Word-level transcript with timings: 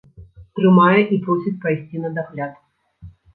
Трымае 0.59 1.01
і 1.17 1.19
просіць 1.25 1.53
прайсці 1.67 2.03
на 2.07 2.13
дагляд. 2.17 2.57